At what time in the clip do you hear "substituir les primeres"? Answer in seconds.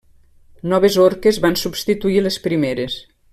1.65-2.99